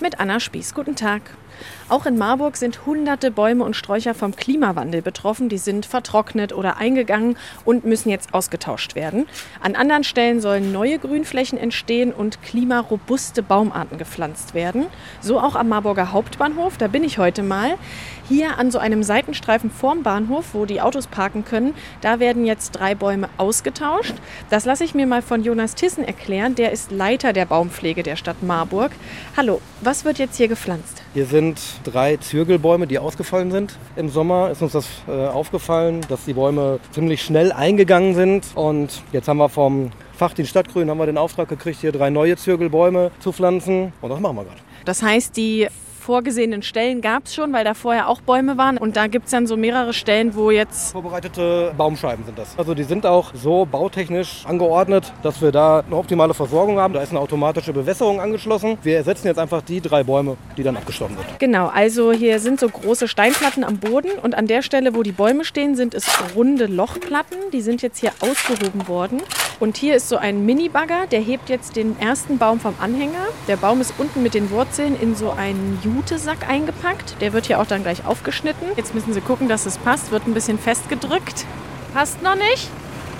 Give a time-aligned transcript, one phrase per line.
[0.00, 0.74] mit Anna Spieß.
[0.74, 1.22] Guten Tag.
[1.88, 5.48] Auch in Marburg sind hunderte Bäume und Sträucher vom Klimawandel betroffen.
[5.48, 9.26] Die sind vertrocknet oder eingegangen und müssen jetzt ausgetauscht werden.
[9.60, 14.86] An anderen Stellen sollen neue Grünflächen entstehen und klimarobuste Baumarten gepflanzt werden.
[15.20, 16.78] So auch am Marburger Hauptbahnhof.
[16.78, 17.76] Da bin ich heute mal.
[18.28, 22.70] Hier an so einem Seitenstreifen vorm Bahnhof, wo die Autos parken können, da werden jetzt
[22.70, 24.14] drei Bäume ausgetauscht.
[24.50, 26.54] Das lasse ich mir mal von Jonas Tissen erklären.
[26.54, 28.92] Der ist Leiter der Baumpflege der Stadt Marburg.
[29.36, 31.02] Hallo, was wird jetzt hier gepflanzt?
[31.14, 33.76] Hier sind drei Zirkelbäume, die ausgefallen sind.
[33.96, 38.46] Im Sommer ist uns das äh, aufgefallen, dass die Bäume ziemlich schnell eingegangen sind.
[38.54, 42.36] Und jetzt haben wir vom Fachdienst Stadtgrün haben wir den Auftrag gekriegt, hier drei neue
[42.36, 43.92] Zirkelbäume zu pflanzen.
[44.00, 44.60] Und das machen wir gerade.
[44.84, 45.66] Das heißt, die
[46.00, 48.78] vorgesehenen Stellen gab es schon, weil da vorher auch Bäume waren.
[48.78, 50.92] Und da gibt es dann so mehrere Stellen, wo jetzt.
[50.92, 52.58] Vorbereitete Baumscheiben sind das.
[52.58, 56.94] Also die sind auch so bautechnisch angeordnet, dass wir da eine optimale Versorgung haben.
[56.94, 58.78] Da ist eine automatische Bewässerung angeschlossen.
[58.82, 61.38] Wir ersetzen jetzt einfach die drei Bäume, die dann abgestorben sind.
[61.38, 65.12] Genau, also hier sind so große Steinplatten am Boden und an der Stelle, wo die
[65.12, 67.36] Bäume stehen, sind es runde Lochplatten.
[67.52, 69.20] Die sind jetzt hier ausgehoben worden.
[69.60, 73.26] Und hier ist so ein Mini-Bagger, der hebt jetzt den ersten Baum vom Anhänger.
[73.46, 77.16] Der Baum ist unten mit den Wurzeln in so einen Jutesack eingepackt.
[77.20, 78.68] Der wird hier auch dann gleich aufgeschnitten.
[78.76, 80.10] Jetzt müssen Sie gucken, dass es passt.
[80.10, 81.44] Wird ein bisschen festgedrückt.
[81.94, 82.70] Passt noch nicht?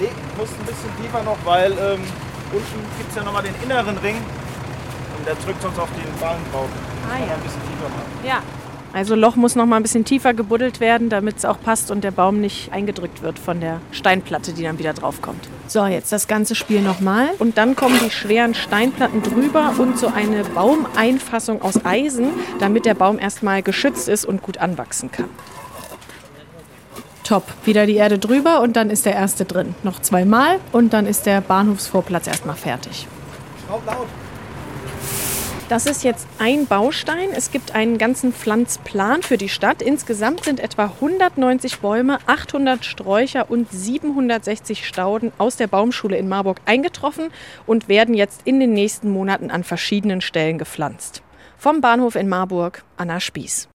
[0.00, 2.02] Nee, muss ein bisschen tiefer noch, weil ähm,
[2.52, 4.16] unten gibt es ja nochmal den inneren Ring.
[4.16, 6.68] Und der drückt sonst auf den Ballen drauf.
[7.08, 7.34] Ah, ja.
[7.34, 8.26] ein bisschen tiefer machen.
[8.26, 8.42] Ja.
[8.94, 12.04] Also Loch muss noch mal ein bisschen tiefer gebuddelt werden, damit es auch passt und
[12.04, 15.48] der Baum nicht eingedrückt wird von der Steinplatte, die dann wieder draufkommt.
[15.66, 17.30] So, jetzt das ganze Spiel nochmal.
[17.40, 22.28] Und dann kommen die schweren Steinplatten drüber und so eine Baumeinfassung aus Eisen,
[22.60, 25.28] damit der Baum erstmal geschützt ist und gut anwachsen kann.
[27.24, 27.42] Top.
[27.64, 29.74] Wieder die Erde drüber und dann ist der erste drin.
[29.82, 33.08] Noch zweimal und dann ist der Bahnhofsvorplatz erstmal fertig.
[33.66, 34.06] Schraub laut.
[35.70, 37.30] Das ist jetzt ein Baustein.
[37.34, 39.80] Es gibt einen ganzen Pflanzplan für die Stadt.
[39.80, 46.60] Insgesamt sind etwa 190 Bäume, 800 Sträucher und 760 Stauden aus der Baumschule in Marburg
[46.66, 47.30] eingetroffen
[47.66, 51.22] und werden jetzt in den nächsten Monaten an verschiedenen Stellen gepflanzt.
[51.56, 53.68] Vom Bahnhof in Marburg, Anna Spieß.